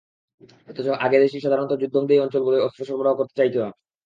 [0.69, 3.69] অথচ আগে দেশটি সাধারণত যুদ্ধংদেহী অঞ্চলগুলোয় অস্ত্র সরবরাহ করতে চাইত না।